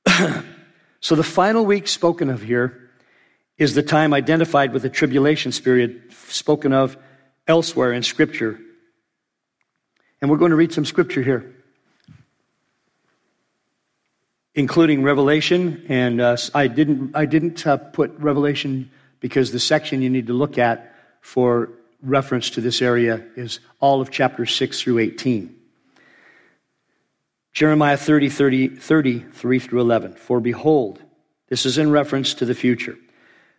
[1.00, 2.90] so, the final week spoken of here
[3.58, 6.96] is the time identified with the tribulation period spoken of
[7.46, 8.60] elsewhere in Scripture.
[10.20, 11.54] And we're going to read some Scripture here,
[14.56, 15.84] including Revelation.
[15.88, 18.90] And uh, I didn't, I didn't uh, put Revelation
[19.20, 21.70] because the section you need to look at for
[22.02, 25.54] reference to this area is all of chapters 6 through 18.
[27.52, 30.14] Jeremiah 30, 30, 30 3 through 11.
[30.14, 31.00] For behold,
[31.48, 32.98] this is in reference to the future.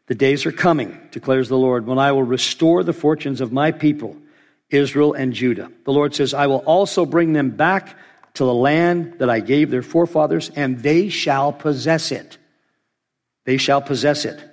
[0.07, 3.71] The days are coming, declares the Lord, when I will restore the fortunes of my
[3.71, 4.15] people,
[4.69, 5.71] Israel and Judah.
[5.83, 7.95] The Lord says, I will also bring them back
[8.37, 12.37] to the land that I gave their forefathers, and they shall possess it.
[13.45, 14.43] They shall possess it.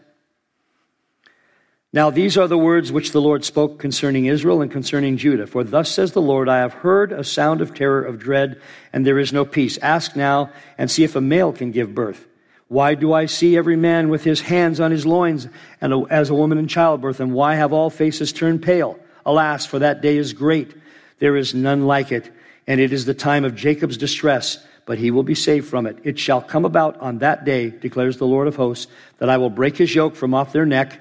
[1.92, 5.46] Now, these are the words which the Lord spoke concerning Israel and concerning Judah.
[5.46, 8.60] For thus says the Lord, I have heard a sound of terror, of dread,
[8.92, 9.78] and there is no peace.
[9.78, 12.26] Ask now and see if a male can give birth.
[12.66, 15.46] Why do I see every man with his hands on his loins
[15.80, 17.20] and as a woman in childbirth?
[17.20, 18.98] And why have all faces turned pale?
[19.24, 20.74] Alas, for that day is great.
[21.20, 22.28] There is none like it.
[22.66, 25.98] And it is the time of Jacob's distress, but he will be saved from it.
[26.04, 28.86] It shall come about on that day, declares the Lord of hosts,
[29.18, 31.00] that I will break his yoke from off their neck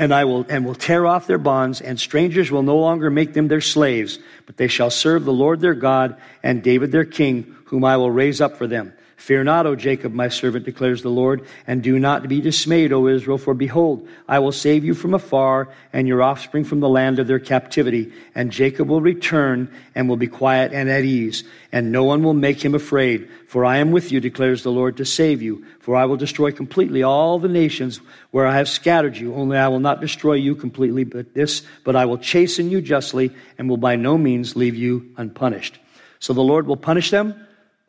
[0.00, 3.34] and I will and will tear off their bonds, and strangers will no longer make
[3.34, 7.54] them their slaves, but they shall serve the Lord their God and David their king,
[7.66, 8.94] whom I will raise up for them.
[9.20, 13.06] Fear not, O Jacob, my servant, declares the Lord, and do not be dismayed, O
[13.06, 17.18] Israel, for behold, I will save you from afar, and your offspring from the land
[17.18, 18.14] of their captivity.
[18.34, 22.32] And Jacob will return, and will be quiet and at ease, and no one will
[22.32, 23.28] make him afraid.
[23.46, 25.66] For I am with you, declares the Lord, to save you.
[25.80, 29.34] For I will destroy completely all the nations where I have scattered you.
[29.34, 33.32] Only I will not destroy you completely, but this, but I will chasten you justly,
[33.58, 35.78] and will by no means leave you unpunished.
[36.20, 37.34] So the Lord will punish them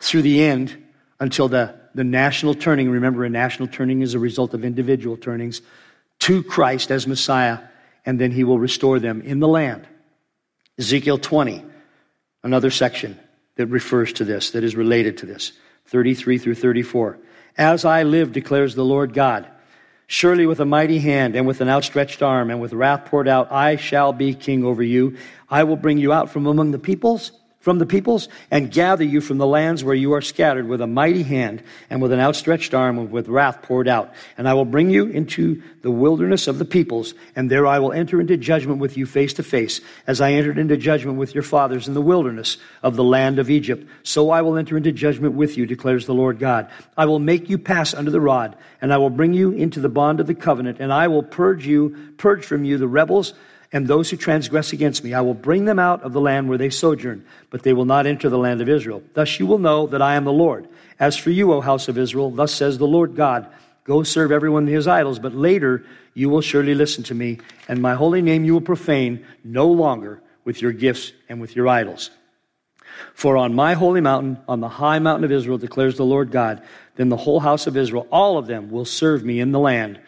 [0.01, 0.75] through the end
[1.21, 2.89] until the, the national turning.
[2.89, 5.61] Remember, a national turning is a result of individual turnings
[6.19, 7.59] to Christ as Messiah,
[8.05, 9.87] and then he will restore them in the land.
[10.79, 11.63] Ezekiel 20,
[12.43, 13.19] another section
[13.55, 15.53] that refers to this, that is related to this.
[15.85, 17.19] 33 through 34.
[17.55, 19.47] As I live, declares the Lord God,
[20.07, 23.51] surely with a mighty hand and with an outstretched arm and with wrath poured out,
[23.51, 25.17] I shall be king over you.
[25.49, 29.21] I will bring you out from among the peoples from the peoples and gather you
[29.21, 32.73] from the lands where you are scattered with a mighty hand and with an outstretched
[32.73, 34.13] arm and with wrath poured out.
[34.37, 37.91] And I will bring you into the wilderness of the peoples, and there I will
[37.91, 41.43] enter into judgment with you face to face, as I entered into judgment with your
[41.43, 43.87] fathers in the wilderness of the land of Egypt.
[44.03, 46.69] So I will enter into judgment with you, declares the Lord God.
[46.97, 49.89] I will make you pass under the rod, and I will bring you into the
[49.89, 53.33] bond of the covenant, and I will purge you, purge from you the rebels
[53.71, 55.13] and those who transgress against me.
[55.13, 58.05] I will bring them out of the land where they sojourn, but they will not
[58.05, 59.01] enter the land of Israel.
[59.13, 60.67] Thus you will know that I am the Lord.
[60.99, 63.47] As for you, O house of Israel, thus says the Lord God,
[63.85, 67.95] go serve everyone his idols, but later you will surely listen to me, and my
[67.95, 72.11] holy name you will profane no longer with your gifts and with your idols.
[73.13, 76.61] For on my holy mountain, on the high mountain of Israel, declares the Lord God,
[76.95, 79.99] then the whole house of Israel, all of them, will serve me in the land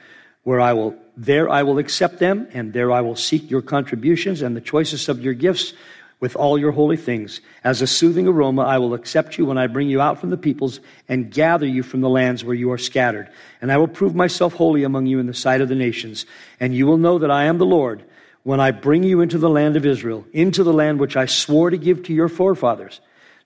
[0.43, 4.41] where I will there I will accept them, and there I will seek your contributions
[4.41, 5.73] and the choicest of your gifts
[6.19, 7.41] with all your holy things.
[7.63, 10.37] As a soothing aroma, I will accept you when I bring you out from the
[10.37, 10.79] peoples
[11.09, 13.29] and gather you from the lands where you are scattered.
[13.61, 16.25] And I will prove myself holy among you in the sight of the nations.
[16.59, 18.05] And you will know that I am the Lord
[18.43, 21.69] when I bring you into the land of Israel, into the land which I swore
[21.69, 23.01] to give to your forefathers.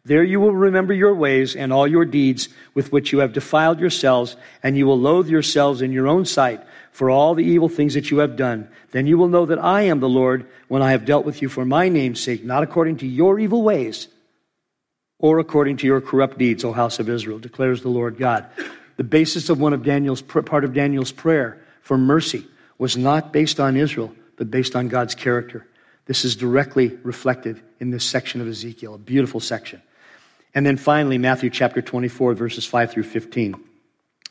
[0.06, 3.80] There you will remember your ways and all your deeds with which you have defiled
[3.80, 6.62] yourselves, and you will loathe yourselves in your own sight
[6.98, 8.68] for all the evil things that you have done.
[8.90, 11.48] Then you will know that I am the Lord when I have dealt with you
[11.48, 14.08] for my name's sake, not according to your evil ways
[15.20, 18.48] or according to your corrupt deeds, O house of Israel, declares the Lord God.
[18.96, 22.48] The basis of one of Daniel's part of Daniel's prayer for mercy
[22.80, 25.68] was not based on Israel, but based on God's character.
[26.08, 29.84] This is directly reflected in this section of Ezekiel, a beautiful section.
[30.56, 33.67] And then finally, Matthew chapter 24, verses 5 through 15.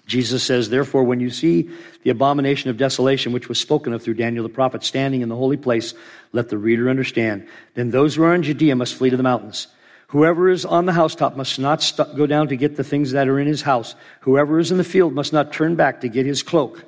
[0.06, 1.68] Jesus says, Therefore, when you see
[2.04, 5.36] the abomination of desolation, which was spoken of through Daniel the prophet, standing in the
[5.36, 5.94] holy place,
[6.32, 7.46] let the reader understand.
[7.74, 9.66] Then those who are in Judea must flee to the mountains.
[10.08, 13.26] Whoever is on the housetop must not st- go down to get the things that
[13.26, 13.96] are in his house.
[14.20, 16.84] Whoever is in the field must not turn back to get his cloak.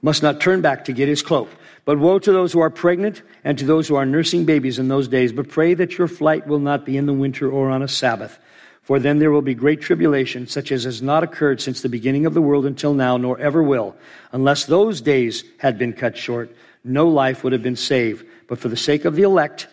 [0.00, 1.50] Must not turn back to get his cloak.
[1.84, 4.86] But woe to those who are pregnant and to those who are nursing babies in
[4.86, 5.32] those days.
[5.32, 8.38] But pray that your flight will not be in the winter or on a Sabbath.
[8.84, 12.26] For then there will be great tribulation, such as has not occurred since the beginning
[12.26, 13.96] of the world until now, nor ever will.
[14.30, 16.54] Unless those days had been cut short,
[16.84, 18.26] no life would have been saved.
[18.46, 19.68] But for the sake of the elect,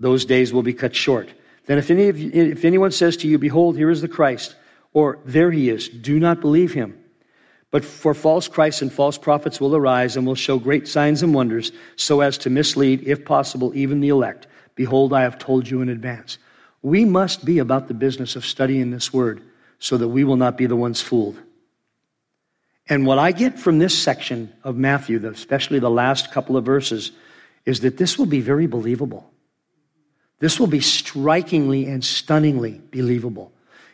[0.00, 1.28] those days will be cut short.
[1.66, 4.56] Then if, any you, if anyone says to you, Behold, here is the Christ,
[4.94, 6.98] or there he is, do not believe him.
[7.70, 11.34] But for false Christs and false prophets will arise and will show great signs and
[11.34, 14.46] wonders, so as to mislead, if possible, even the elect.
[14.74, 16.38] Behold, I have told you in advance.
[16.84, 19.40] We must be about the business of studying this word
[19.78, 21.40] so that we will not be the ones fooled.
[22.86, 27.12] And what I get from this section of Matthew, especially the last couple of verses,
[27.64, 29.30] is that this will be very believable.
[30.40, 33.50] This will be strikingly and stunningly believable.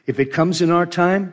[0.07, 1.33] If it comes in our time,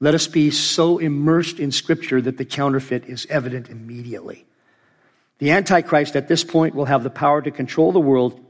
[0.00, 4.44] let us be so immersed in Scripture that the counterfeit is evident immediately.
[5.38, 8.44] The Antichrist at this point will have the power to control the world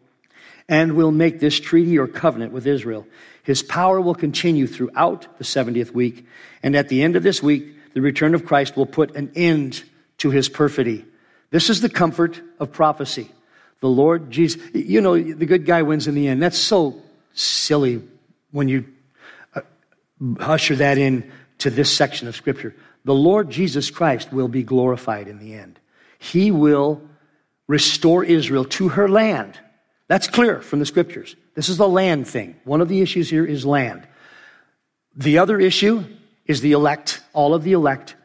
[0.69, 3.07] and will make this treaty or covenant with Israel.
[3.43, 6.27] His power will continue throughout the 70th week,
[6.63, 9.83] and at the end of this week, the return of Christ will put an end
[10.19, 11.05] to his perfidy.
[11.51, 13.31] This is the comfort of prophecy.
[13.81, 16.43] The Lord Jesus, you know, the good guy wins in the end.
[16.43, 17.03] That's so
[17.33, 18.03] silly
[18.51, 18.85] when you
[19.55, 19.63] uh,
[20.39, 22.75] usher that in to this section of Scripture.
[23.05, 25.81] The Lord Jesus Christ will be glorified in the end.
[26.19, 27.01] He will
[27.67, 29.59] restore Israel to her land.
[30.11, 31.37] That's clear from the Scriptures.
[31.55, 32.57] This is the land thing.
[32.65, 34.09] One of the issues here is land.
[35.15, 36.05] The other issue
[36.47, 37.23] is the elect.
[37.33, 38.17] All of the elect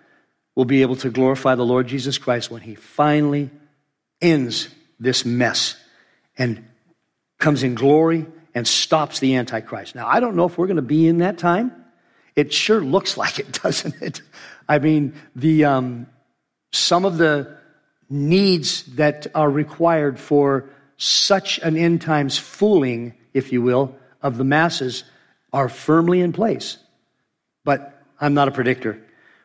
[0.56, 3.52] will be able to glorify the Lord Jesus Christ when he finally
[4.20, 4.70] ends
[5.00, 5.78] this mess
[6.40, 6.66] and
[7.38, 8.26] comes in glory
[8.56, 9.94] and stops the Antichrist.
[9.94, 11.72] Now, I don't know if we're going to be in that time.
[12.36, 14.24] It sure looks like it, doesn't it?
[14.68, 16.08] I mean, the, um,
[16.72, 17.58] some of the
[18.10, 24.44] needs that are required for such an end times fooling, if you will, of the
[24.44, 25.04] masses
[25.52, 26.78] are firmly in place.
[27.64, 29.02] But I'm not a predictor.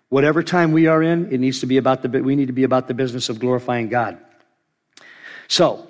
[0.09, 2.65] Whatever time we are in, it needs to be about the, we need to be
[2.65, 4.19] about the business of glorifying God.
[5.49, 5.87] So,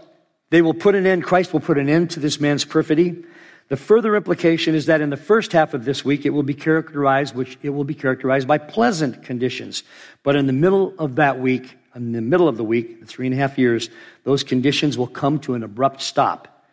[0.51, 3.25] they will put an end, Christ will put an end to this man's perfidy.
[3.69, 6.55] The further implication is that in the first half of this week, it will be
[6.55, 9.85] characterized, which it will be characterized by pleasant conditions.
[10.25, 13.27] But in the middle of that week, in the middle of the week, the three
[13.27, 13.91] and a half years,
[14.25, 16.65] those conditions will come to an abrupt stop.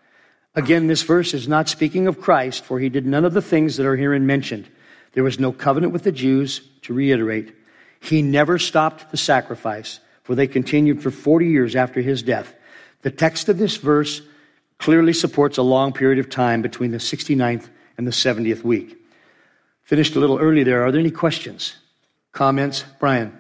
[0.56, 3.78] Again, this verse is not speaking of Christ, for he did none of the things
[3.78, 4.68] that are herein mentioned.
[5.14, 7.54] There was no covenant with the Jews, to reiterate.
[8.00, 12.54] He never stopped the sacrifice, for they continued for 40 years after his death.
[13.02, 14.22] The text of this verse
[14.78, 18.98] clearly supports a long period of time between the 69th and the 70th week.
[19.84, 20.84] Finished a little early there.
[20.84, 21.76] Are there any questions?
[22.32, 22.84] Comments?
[23.00, 23.38] Brian?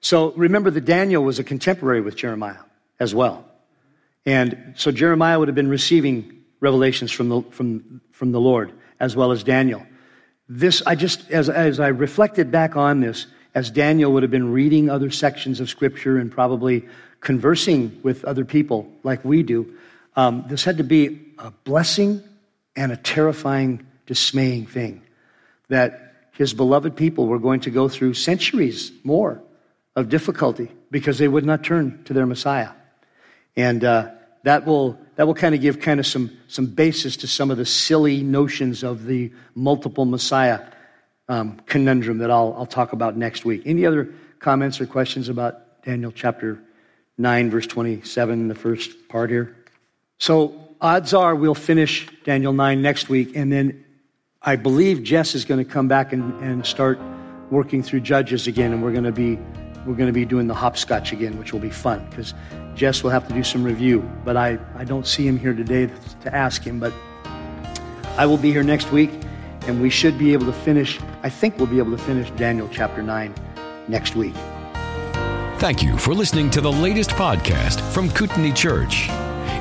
[0.00, 2.60] So remember that Daniel was a contemporary with Jeremiah
[3.00, 3.44] as well.
[4.24, 9.14] And so Jeremiah would have been receiving revelations from the, from, from the Lord as
[9.14, 9.86] well as Daniel.
[10.48, 14.52] This, I just, as, as I reflected back on this, as Daniel would have been
[14.52, 16.86] reading other sections of Scripture and probably
[17.20, 19.74] conversing with other people like we do,
[20.14, 22.22] um, this had to be a blessing
[22.74, 25.02] and a terrifying, dismaying thing
[25.68, 29.42] that his beloved people were going to go through centuries more
[29.96, 32.70] of difficulty because they would not turn to their Messiah.
[33.56, 34.10] And uh,
[34.44, 37.56] that will, that will kind of give kind of some, some basis to some of
[37.56, 40.60] the silly notions of the multiple Messiah
[41.28, 43.62] um, conundrum that I'll, I'll talk about next week.
[43.64, 46.62] Any other comments or questions about Daniel chapter
[47.18, 49.56] 9, verse 27, the first part here?
[50.18, 53.84] So, odds are we'll finish Daniel 9 next week, and then
[54.42, 57.00] I believe Jess is going to come back and, and start
[57.50, 59.38] working through Judges again, and we're going to be
[59.86, 62.34] we're going to be doing the hopscotch again, which will be fun because
[62.74, 65.88] Jess will have to do some review, but I, I don't see him here today
[66.22, 66.78] to ask him.
[66.80, 66.92] But
[68.18, 69.10] I will be here next week,
[69.62, 72.68] and we should be able to finish, I think we'll be able to finish Daniel
[72.70, 73.34] chapter 9
[73.88, 74.34] next week.
[75.58, 79.06] Thank you for listening to the latest podcast from Kootenai Church.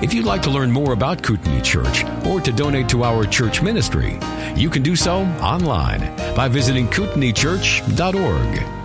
[0.01, 3.61] If you'd like to learn more about Kootenai Church or to donate to our church
[3.61, 4.19] ministry,
[4.55, 6.01] you can do so online
[6.36, 8.84] by visiting kootenaichurch.org.